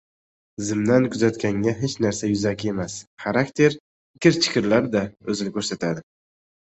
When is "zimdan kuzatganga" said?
0.69-1.73